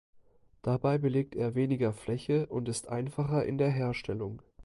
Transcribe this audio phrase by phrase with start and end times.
[0.63, 4.41] Dabei belegt er weniger Fläche und ist einfacher in der Herstellung.